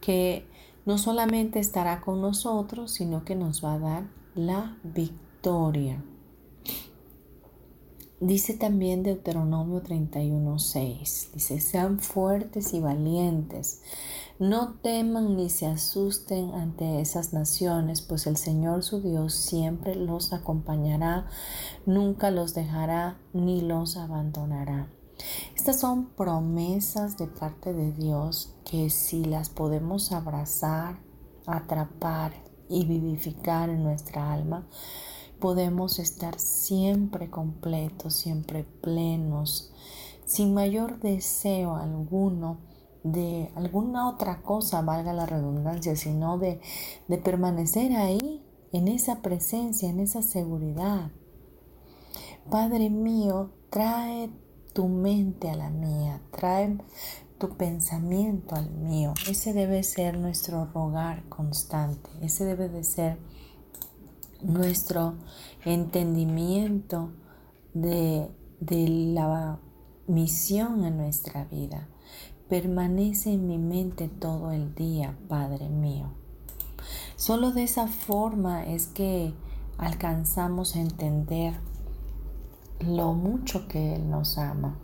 [0.00, 0.46] que
[0.84, 4.02] no solamente estará con nosotros, sino que nos va a dar
[4.34, 6.02] la victoria.
[8.20, 13.82] Dice también Deuteronomio 31:6, dice, sean fuertes y valientes,
[14.38, 20.32] no teman ni se asusten ante esas naciones, pues el Señor su Dios siempre los
[20.32, 21.26] acompañará,
[21.84, 24.88] nunca los dejará ni los abandonará.
[25.54, 31.00] Estas son promesas de parte de Dios que si las podemos abrazar,
[31.46, 32.32] atrapar
[32.70, 34.66] y vivificar en nuestra alma,
[35.40, 39.72] podemos estar siempre completos, siempre plenos,
[40.24, 42.58] sin mayor deseo alguno
[43.04, 46.60] de alguna otra cosa, valga la redundancia, sino de,
[47.06, 51.10] de permanecer ahí, en esa presencia, en esa seguridad.
[52.50, 54.30] Padre mío, trae
[54.72, 56.76] tu mente a la mía, trae
[57.38, 59.14] tu pensamiento al mío.
[59.28, 62.10] Ese debe ser nuestro rogar constante.
[62.22, 63.18] Ese debe de ser
[64.46, 65.14] nuestro
[65.64, 67.10] entendimiento
[67.74, 68.30] de,
[68.60, 69.58] de la
[70.06, 71.88] misión en nuestra vida.
[72.48, 76.12] Permanece en mi mente todo el día, Padre mío.
[77.16, 79.34] Solo de esa forma es que
[79.78, 81.54] alcanzamos a entender
[82.80, 84.78] lo mucho que Él nos ama.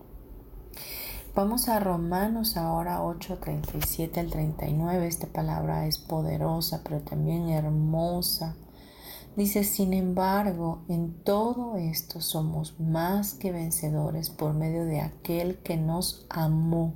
[1.35, 5.07] Vamos a Romanos ahora 8, 37 al 39.
[5.07, 8.55] Esta palabra es poderosa, pero también hermosa.
[9.37, 15.79] Dice, sin embargo, en todo esto somos más que vencedores por medio de aquel que
[15.79, 16.93] nos amó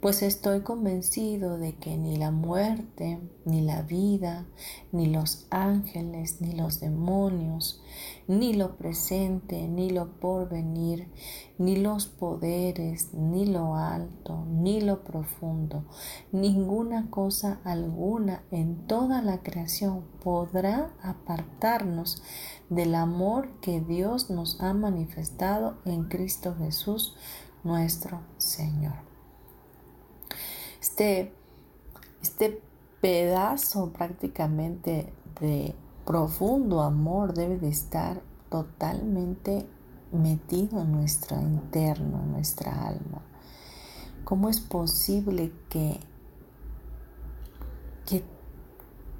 [0.00, 4.46] pues estoy convencido de que ni la muerte, ni la vida,
[4.90, 7.82] ni los ángeles, ni los demonios,
[8.26, 11.08] ni lo presente, ni lo porvenir,
[11.58, 15.84] ni los poderes, ni lo alto, ni lo profundo,
[16.32, 22.22] ninguna cosa alguna en toda la creación podrá apartarnos
[22.68, 27.14] del amor que Dios nos ha manifestado en Cristo Jesús,
[27.64, 29.11] nuestro Señor.
[30.92, 31.32] Este,
[32.20, 32.60] este
[33.00, 35.74] pedazo prácticamente de
[36.04, 38.20] profundo amor debe de estar
[38.50, 39.66] totalmente
[40.12, 43.22] metido en nuestro interno, en nuestra alma.
[44.24, 45.98] ¿Cómo es posible que,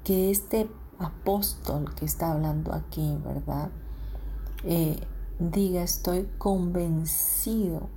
[0.03, 0.69] que, este
[0.99, 3.71] apóstol que está hablando aquí, ¿verdad?
[4.63, 4.99] Eh,
[5.39, 7.89] diga, estoy convencido.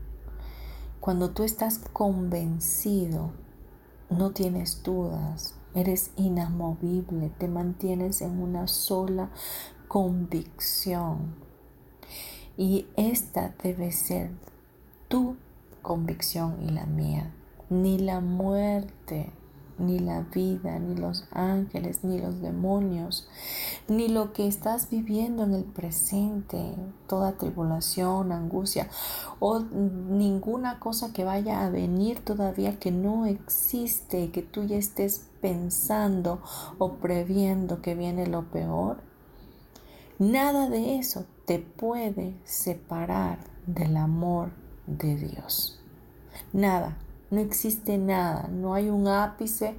[0.98, 3.32] Cuando tú estás convencido,
[4.10, 9.30] no tienes dudas, eres inamovible, te mantienes en una sola
[9.88, 11.34] convicción.
[12.56, 14.30] Y esta debe ser
[15.08, 15.36] tu
[15.82, 17.32] convicción y la mía.
[17.68, 19.32] Ni la muerte,
[19.78, 23.28] ni la vida, ni los ángeles, ni los demonios,
[23.88, 26.74] ni lo que estás viviendo en el presente,
[27.06, 28.88] toda tribulación, angustia
[29.38, 35.26] o ninguna cosa que vaya a venir todavía que no existe, que tú ya estés
[35.40, 36.40] pensando
[36.78, 38.98] o previendo que viene lo peor.
[40.18, 44.50] Nada de eso te puede separar del amor
[44.86, 45.78] de Dios.
[46.52, 46.96] Nada,
[47.30, 49.76] no existe nada, no hay un ápice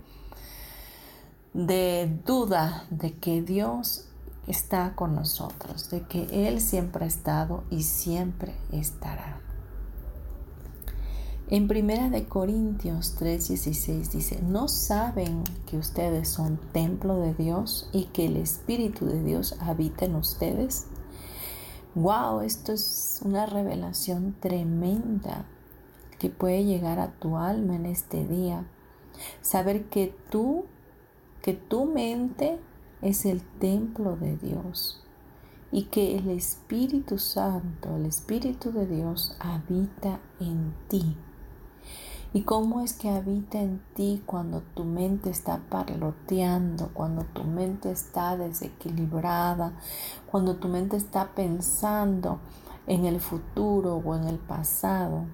[1.53, 4.05] de duda de que Dios
[4.47, 9.41] está con nosotros, de que Él siempre ha estado y siempre estará.
[11.49, 18.05] En Primera de Corintios 3:16 dice, ¿no saben que ustedes son templo de Dios y
[18.05, 20.87] que el Espíritu de Dios habita en ustedes?
[21.95, 25.45] Wow, esto es una revelación tremenda
[26.19, 28.65] que puede llegar a tu alma en este día.
[29.41, 30.65] Saber que tú,
[31.41, 32.59] que tu mente
[33.01, 35.03] es el templo de Dios
[35.71, 41.17] y que el Espíritu Santo, el Espíritu de Dios habita en ti.
[42.33, 47.91] ¿Y cómo es que habita en ti cuando tu mente está parloteando, cuando tu mente
[47.91, 49.73] está desequilibrada,
[50.29, 52.39] cuando tu mente está pensando
[52.85, 55.25] en el futuro o en el pasado?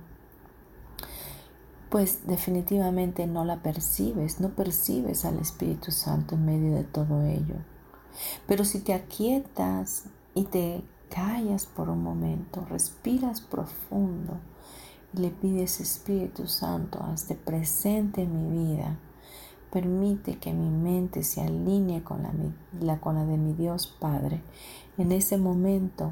[1.93, 7.57] Pues definitivamente no la percibes, no percibes al Espíritu Santo en medio de todo ello.
[8.47, 14.39] Pero si te aquietas y te callas por un momento, respiras profundo
[15.13, 18.97] y le pides Espíritu Santo, hazte presente en mi vida,
[19.71, 24.41] permite que mi mente se alinee con la, con la de mi Dios Padre,
[24.97, 26.11] en ese momento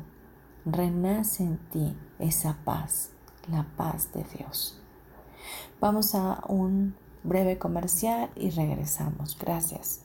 [0.64, 3.10] renace en ti esa paz,
[3.50, 4.81] la paz de Dios.
[5.82, 9.36] Vamos a un breve comercial y regresamos.
[9.40, 10.02] Gracias.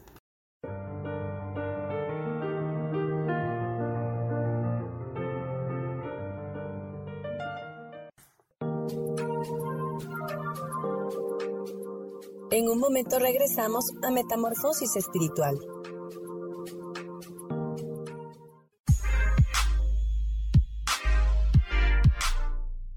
[12.50, 15.58] En un momento regresamos a Metamorfosis Espiritual.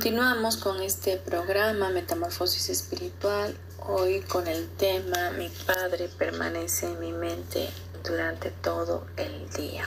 [0.00, 7.12] Continuamos con este programa Metamorfosis Espiritual, hoy con el tema Mi Padre permanece en mi
[7.12, 7.68] mente
[8.02, 9.86] durante todo el día.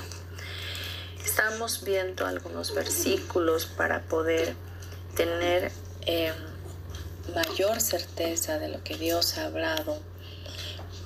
[1.26, 4.54] Estamos viendo algunos versículos para poder
[5.16, 5.72] tener
[6.06, 6.36] em,
[7.34, 9.98] mayor certeza de lo que Dios ha hablado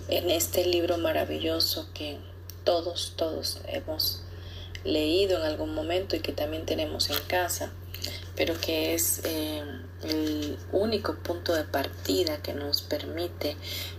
[0.09, 2.17] en este libro maravilloso que
[2.65, 4.21] todos, todos hemos
[4.83, 7.71] leído en algún momento y que también tenemos en casa,
[8.37, 13.57] pero que es em, el único punto de partida que nos permite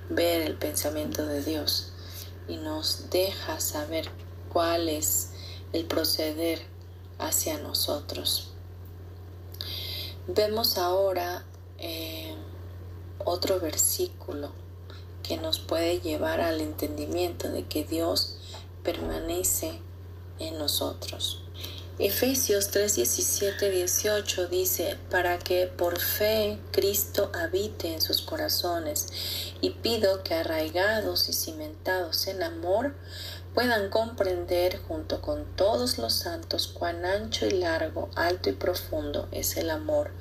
[0.09, 1.93] ver el pensamiento de Dios
[2.47, 4.09] y nos deja saber
[4.49, 5.32] cuál es
[5.72, 6.62] el proceder
[7.18, 8.53] hacia nosotros.
[10.28, 11.45] Vemos ahora
[11.78, 12.34] eh,
[13.24, 14.53] otro versículo
[15.22, 18.39] que nos puede llevar al entendimiento de que Dios
[18.82, 19.80] permanece
[20.39, 21.43] en nosotros.
[22.01, 29.09] Efesios 3, 17, 18 dice, para que por fe Cristo habite en sus corazones,
[29.61, 32.94] y pido que arraigados y cimentados en amor,
[33.53, 39.57] puedan comprender junto con todos los santos cuán ancho y largo, alto y profundo es
[39.57, 40.12] el amor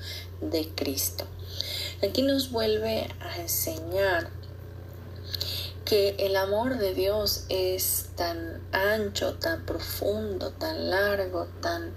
[0.41, 1.27] de Cristo.
[2.01, 4.31] Aquí nos vuelve a enseñar
[5.87, 11.93] que el amor de Dios es tan ancho, tan profundo, tan largo, tan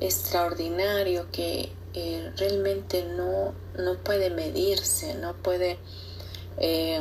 [0.00, 5.78] extraordinario que eh, realmente no, no, puede medirse, no puede
[6.58, 7.00] eh,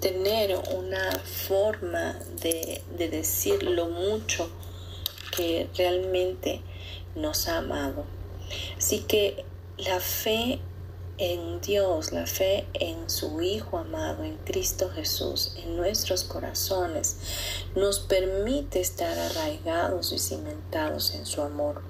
[0.00, 4.50] tener una forma de, de decir lo mucho
[5.34, 6.60] que realmente
[7.14, 8.04] nos ha amado.
[8.76, 9.46] Así que
[9.78, 10.60] la fe
[11.18, 17.16] en Dios, la fe en su Hijo amado, en Cristo Jesús, en nuestros corazones,
[17.74, 21.82] nos permite estar arraigados y cimentados en su amor.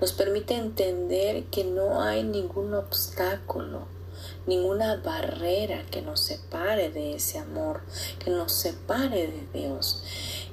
[0.00, 3.96] Nos permite entender que no hay ningún obstáculo
[4.46, 7.82] ninguna barrera que nos separe de ese amor,
[8.18, 10.02] que nos separe de Dios,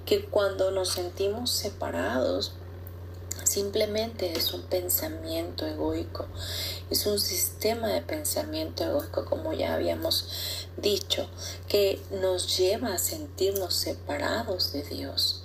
[0.06, 2.56] que cuando nos sentimos separados,
[3.54, 6.26] simplemente es un pensamiento egoico,
[6.90, 11.30] es un sistema de pensamiento egoico, como ya habíamos dicho,
[11.68, 15.44] que nos lleva a sentirnos separados de Dios,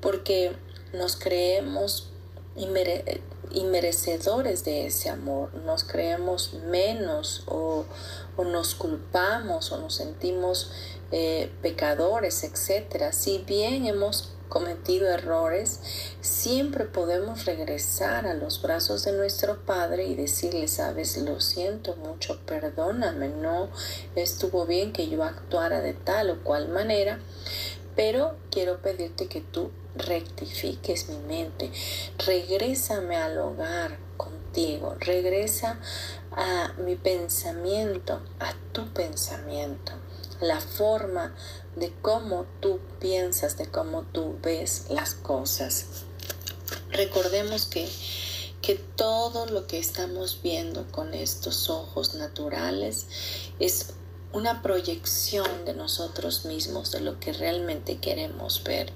[0.00, 0.56] porque
[0.94, 2.08] nos creemos
[2.56, 5.54] y merecedores de ese amor.
[5.54, 7.84] Nos creemos menos o,
[8.42, 10.70] nos culpamos o nos sentimos
[11.12, 13.12] eh, pecadores, etc.
[13.12, 15.80] Si bien hemos cometido errores,
[16.20, 22.40] siempre podemos regresar a los brazos de nuestro Padre y decirle, sabes, lo siento mucho,
[22.46, 23.70] perdóname, no
[24.14, 27.20] estuvo bien que yo actuara de tal o cual manera,
[27.94, 31.70] pero quiero pedirte que tú rectifiques mi mente,
[32.24, 35.80] regrésame al hogar contigo, regresa
[36.32, 39.92] a mi pensamiento, a tu pensamiento,
[40.40, 41.34] la forma
[41.78, 45.86] de cómo tú piensas, de cómo tú ves las cosas.
[46.90, 47.88] Recordemos que,
[48.62, 53.06] que todo lo que estamos viendo con estos ojos naturales
[53.58, 53.94] es
[54.32, 58.92] una proyección de nosotros mismos, de lo que realmente queremos ver.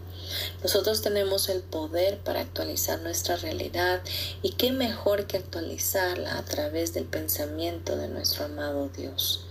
[0.63, 4.03] Nosotros tenemos el poder para actualizar nuestra realidad
[4.43, 9.47] y qué mejor que actualizarla a través del pensamiento de nuestro amado Dios.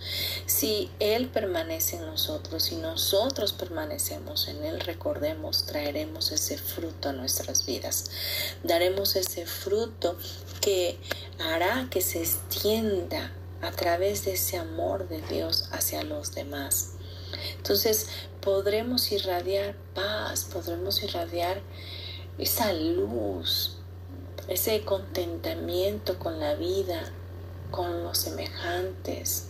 [0.45, 7.13] Si Él permanece en nosotros y nosotros permanecemos en Él, recordemos, traeremos ese fruto a
[7.13, 8.11] nuestras vidas.
[8.63, 10.17] Daremos ese fruto
[10.61, 10.97] que
[11.39, 16.93] hará que se extienda a través de ese amor de Dios hacia los demás.
[17.57, 18.07] Entonces
[18.41, 21.61] podremos irradiar paz, podremos irradiar
[22.37, 23.77] esa luz,
[24.47, 27.11] ese contentamiento con la vida,
[27.69, 29.47] con los semejantes.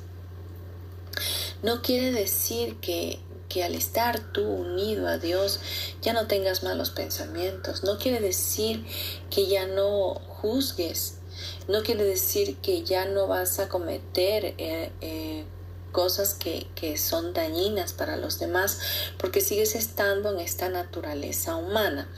[1.63, 5.59] No quiere decir que, que al estar tú unido a Dios
[6.01, 7.83] ya no tengas malos pensamientos.
[7.83, 8.85] No quiere decir
[9.29, 11.19] que ya no juzgues.
[11.67, 15.45] No quiere decir que ya no vas a cometer eh, eh,
[15.91, 18.79] cosas que, que, son dañinas para los demás
[19.17, 22.09] porque sigues estando en esta naturaleza humana.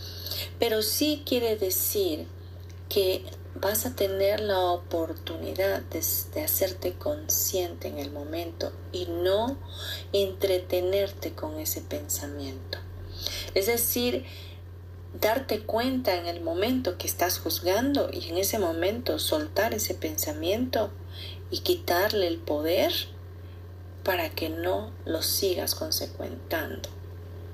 [0.60, 2.28] Pero sí quiere decir
[2.90, 6.00] que vas a tener la oportunidad de,
[6.44, 9.58] hacerte consciente en el momento y no
[10.12, 12.80] entretenerte con ese pensamiento.
[13.54, 14.26] Es decir,
[15.20, 20.90] darte cuenta en el momento que estás juzgando y en ese momento soltar ese pensamiento
[21.52, 22.92] y quitarle el poder
[24.04, 26.89] para que no lo sigas consecuentando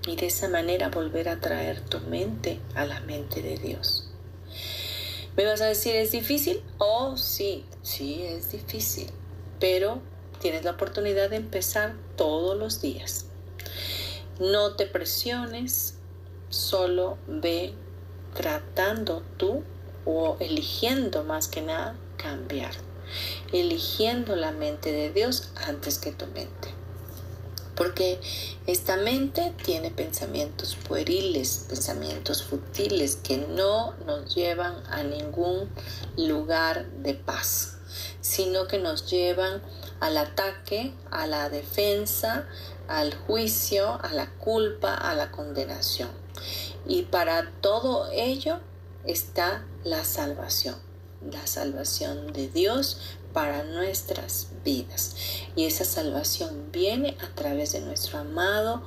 [0.08, 4.10] y de esa manera volver a traer tu mente a la mente de Dios.
[5.36, 6.62] ¿Me vas a decir es difícil?
[6.80, 9.10] Oh, sí, sí, es difícil.
[9.60, 10.02] Pero
[10.42, 13.28] tienes la oportunidad de empezar todos los días.
[14.40, 15.98] No te presiones,
[16.50, 17.74] solo ve
[18.34, 19.64] tratando tú
[20.06, 22.89] o eligiendo más que nada cambiar.
[23.54, 26.80] Eligiendo la mente de Dios antes que tu mente
[27.80, 28.20] porque
[28.68, 35.70] esta mente tiene pensamientos pueriles, pensamientos futiles que no nos llevan a ningún
[36.18, 37.78] lugar de paz,
[38.20, 39.62] sino que nos llevan
[40.02, 42.50] al ataque, a la defensa,
[42.90, 46.10] al juicio, a la culpa, a la condenación.
[46.86, 48.60] Y para todo ello
[49.06, 50.76] está la salvación,
[51.22, 52.98] la salvación de Dios
[53.34, 55.16] para nuestras vidas.
[55.56, 58.84] Y esa salvación viene a través de nuestro amado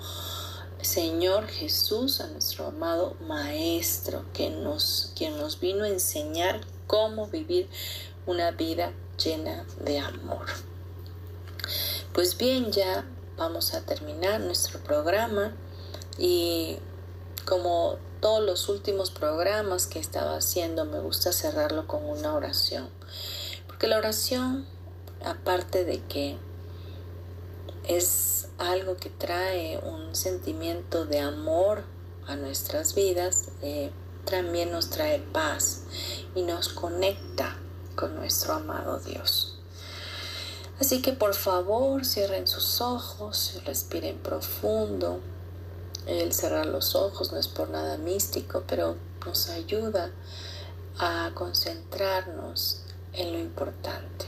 [0.83, 7.69] Señor Jesús, a nuestro amado Maestro, que nos, quien nos vino a enseñar cómo vivir
[8.27, 10.47] una vida llena de amor.
[12.13, 13.07] Pues bien, ya
[13.37, 15.55] vamos a terminar nuestro programa
[16.19, 16.79] y
[17.47, 22.89] como todos los últimos programas que estaba haciendo, me gusta cerrarlo con una oración
[23.87, 24.67] la oración,
[25.25, 26.37] aparte de que
[27.89, 31.85] es algo que trae un sentimiento de amor
[32.27, 33.91] a nuestras vidas, eh,
[34.25, 35.83] también nos trae paz
[36.35, 37.57] y nos conecta
[37.97, 39.59] con nuestro amado Dios.
[40.81, 45.21] Así que por favor cierren sus ojos, respiren profundo.
[46.07, 50.11] El cerrar los ojos no es por nada místico, pero nos ayuda
[50.99, 52.83] a concentrarnos
[53.13, 54.27] en lo importante,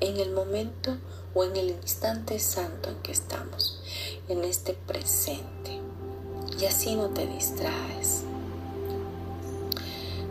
[0.00, 0.96] en el momento
[1.34, 3.82] o en el instante santo en que estamos,
[4.28, 5.80] en este presente.
[6.60, 8.22] Y así no te distraes.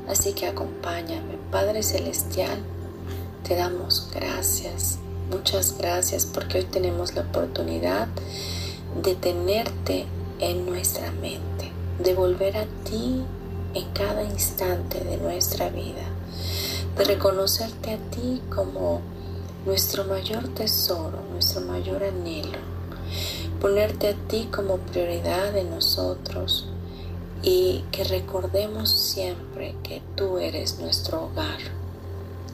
[0.07, 2.59] Así que acompáñame, Padre Celestial,
[3.47, 4.99] te damos gracias,
[5.29, 8.07] muchas gracias porque hoy tenemos la oportunidad
[9.01, 10.05] de tenerte
[10.41, 11.71] en nuestra mente,
[12.03, 13.23] de volver a ti
[13.73, 16.11] en cada instante de nuestra vida
[16.97, 19.01] de reconocerte a ti como
[19.65, 22.59] nuestro mayor tesoro, nuestro mayor anhelo,
[23.59, 26.67] ponerte a ti como prioridad de nosotros
[27.41, 31.59] y que recordemos siempre que tú eres nuestro hogar,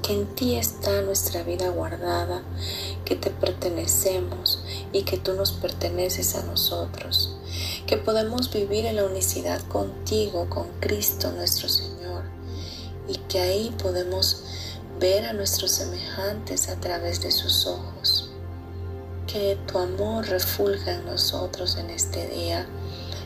[0.03, 2.43] que en ti está nuestra vida guardada,
[3.05, 4.63] que te pertenecemos
[4.93, 7.36] y que tú nos perteneces a nosotros,
[7.87, 12.25] que podemos vivir en la unicidad contigo, con Cristo nuestro Señor
[13.07, 14.43] y que ahí podemos
[14.99, 18.29] ver a nuestros semejantes a través de sus ojos.
[19.25, 22.67] Que tu amor refulga en nosotros en este día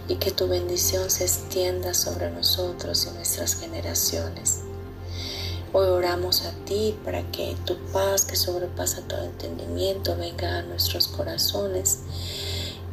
[0.07, 4.62] y que tu bendición se extienda sobre nosotros y nuestras generaciones.
[5.74, 11.07] Hoy oramos a ti para que tu paz que sobrepasa todo entendimiento venga a nuestros
[11.07, 11.99] corazones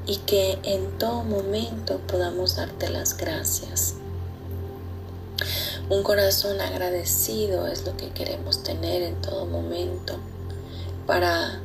[0.09, 3.95] y que en todo momento podamos darte las gracias
[5.91, 10.19] un corazón agradecido es lo que queremos tener en todo momento
[11.07, 11.61] para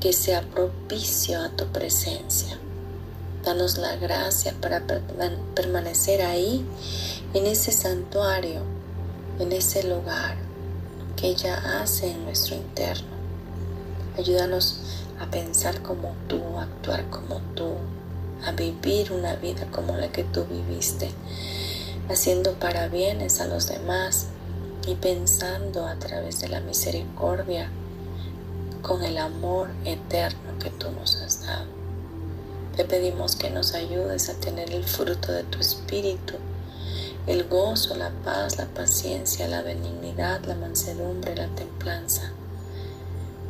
[0.00, 2.56] que sea propicio a tu presencia.
[3.42, 4.84] Danos la gracia para
[5.56, 6.64] permanecer ahí,
[7.34, 8.60] en ese santuario,
[9.40, 10.36] en ese lugar
[11.16, 13.08] que ella hace en nuestro interno.
[14.16, 14.78] Ayúdanos
[15.20, 17.74] a pensar como tú, a actuar como tú,
[18.44, 21.10] a vivir una vida como la que tú viviste,
[22.08, 24.26] haciendo para bienes a los demás
[24.86, 27.70] y pensando a través de la misericordia
[28.82, 31.66] con el amor eterno que tú nos has dado.
[32.76, 36.34] Te pedimos que nos ayudes a tener el fruto de tu espíritu,
[37.26, 42.32] el gozo, la paz, la paciencia, la benignidad, la mansedumbre, la templanza,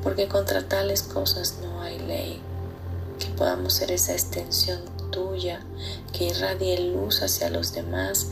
[0.04, 2.40] porque contra tales cosas no hay ley,
[3.18, 4.80] que podamos ser esa extensión
[5.10, 5.60] tuya,
[6.12, 8.28] que irradie luz hacia los demás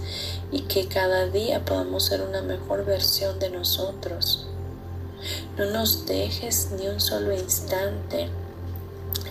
[0.53, 4.47] y que cada día podamos ser una mejor versión de nosotros.
[5.57, 8.29] No nos dejes ni un solo instante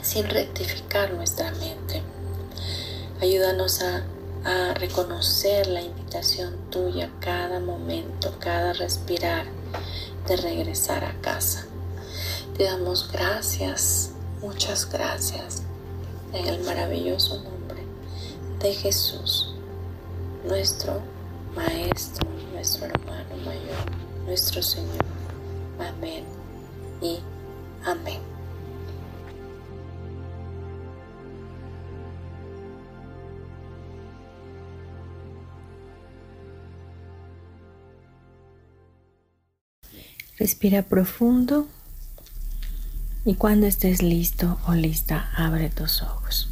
[0.01, 2.01] sin rectificar nuestra mente.
[3.21, 4.03] Ayúdanos a,
[4.73, 9.45] reconocer la invitación tuya cada momento, cada respirar
[10.27, 11.67] de regresar a casa.
[12.61, 15.63] Te damos gracias, muchas gracias,
[16.31, 17.81] en el maravilloso nombre
[18.59, 19.55] de Jesús,
[20.47, 21.01] nuestro
[21.55, 25.03] Maestro, nuestro hermano mayor, nuestro Señor.
[25.79, 26.23] Amén
[27.01, 27.17] y
[27.83, 28.21] amén.
[40.37, 41.65] Respira profundo
[43.23, 46.49] y cuando estés listo o lista, abre tus ojos.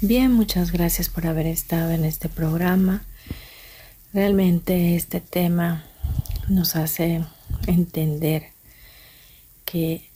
[0.00, 3.04] Bien, muchas gracias por haber estado en este programa.
[4.12, 5.84] Realmente este tema
[6.48, 7.24] nos hace
[7.66, 8.48] entender
[9.64, 10.08] que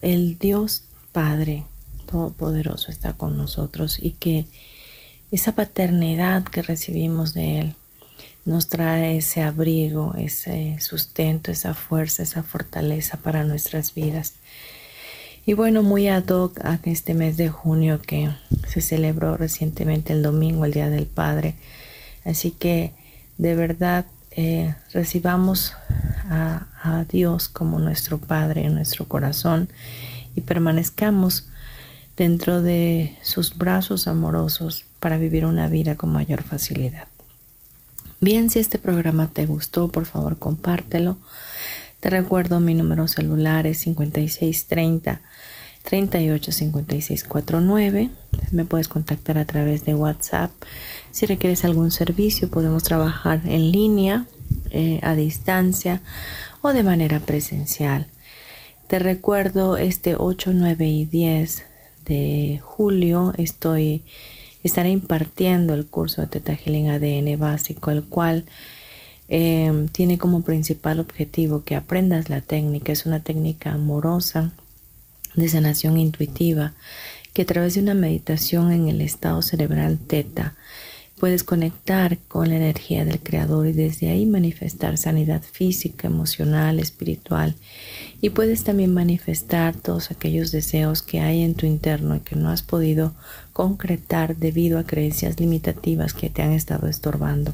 [0.00, 1.64] el Dios Padre
[2.10, 4.46] Todopoderoso está con nosotros y que
[5.30, 7.74] esa paternidad que recibimos de Él
[8.48, 14.36] nos trae ese abrigo, ese sustento, esa fuerza, esa fortaleza para nuestras vidas.
[15.44, 18.30] Y bueno, muy ad hoc a este mes de junio que
[18.66, 21.56] se celebró recientemente el domingo, el Día del Padre.
[22.24, 22.92] Así que
[23.36, 25.74] de verdad eh, recibamos
[26.30, 29.68] a, a Dios como nuestro Padre en nuestro corazón
[30.34, 31.48] y permanezcamos
[32.16, 37.08] dentro de sus brazos amorosos para vivir una vida con mayor facilidad.
[38.20, 41.18] Bien, si este programa te gustó, por favor compártelo.
[42.00, 45.20] Te recuerdo mi número celular es 5630
[45.84, 48.10] 385649.
[48.50, 50.50] Me puedes contactar a través de WhatsApp.
[51.12, 54.26] Si requieres algún servicio, podemos trabajar en línea,
[54.70, 56.02] eh, a distancia
[56.60, 58.08] o de manera presencial.
[58.88, 61.62] Te recuerdo este 8, 9 y 10
[62.04, 64.02] de julio estoy
[64.62, 68.44] estaré impartiendo el curso de Teta Healing ADN básico, el cual
[69.28, 72.92] em, tiene como principal objetivo que aprendas la técnica.
[72.92, 74.52] Es una técnica amorosa
[75.34, 76.72] de sanación intuitiva
[77.32, 80.54] que a través de una meditación en el estado cerebral teta
[81.18, 87.54] puedes conectar con la energía del creador y desde ahí manifestar sanidad física, emocional, espiritual
[88.20, 92.50] y puedes también manifestar todos aquellos deseos que hay en tu interno y que no
[92.50, 93.14] has podido
[93.52, 97.52] concretar debido a creencias limitativas que te han estado estorbando.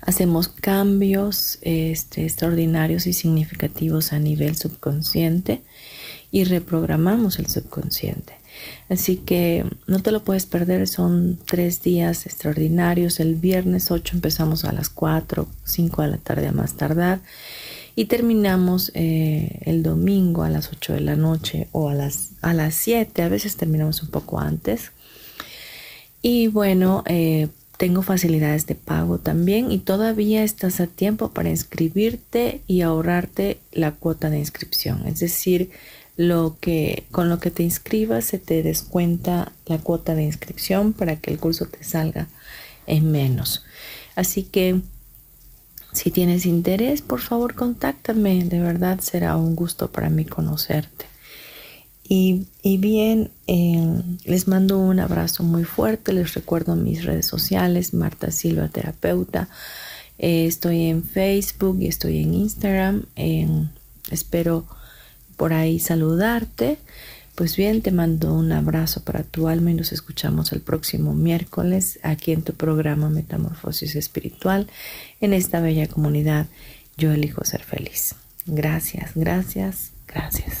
[0.00, 5.62] Hacemos cambios este, extraordinarios y significativos a nivel subconsciente
[6.30, 8.43] y reprogramamos el subconsciente.
[8.88, 13.20] Así que no te lo puedes perder, son tres días extraordinarios.
[13.20, 17.20] El viernes 8 empezamos a las 4, 5 de la tarde a más tardar
[17.96, 22.52] y terminamos eh, el domingo a las 8 de la noche o a las, a
[22.52, 24.90] las 7, a veces terminamos un poco antes.
[26.20, 32.60] Y bueno, eh, tengo facilidades de pago también y todavía estás a tiempo para inscribirte
[32.66, 35.06] y ahorrarte la cuota de inscripción.
[35.06, 35.70] Es decir,
[36.16, 41.16] lo que con lo que te inscribas se te descuenta la cuota de inscripción para
[41.16, 42.28] que el curso te salga
[42.86, 43.64] en menos.
[44.14, 44.80] Así que
[45.92, 51.06] si tienes interés, por favor contáctame, de verdad será un gusto para mí conocerte.
[52.06, 58.30] Y, bien, eh, les mando un abrazo muy fuerte, les recuerdo mis redes sociales, Marta
[58.30, 59.48] Silva Terapeuta.
[60.18, 63.06] Eh, estoy en Facebook y estoy en Instagram.
[64.10, 64.66] espero
[65.36, 66.78] por ahí saludarte.
[67.34, 71.98] Pues bien, te mando un abrazo para tu alma y nos escuchamos el próximo miércoles
[72.02, 74.68] aquí en tu programa Metamorfosis Espiritual,
[75.20, 76.46] en esta bella comunidad.
[76.96, 78.14] Yo elijo ser feliz.
[78.46, 80.60] Gracias, gracias, gracias.